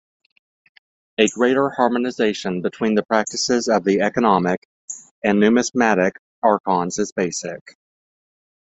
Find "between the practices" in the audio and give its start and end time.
2.63-3.67